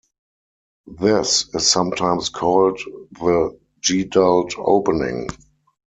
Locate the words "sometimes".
1.69-2.29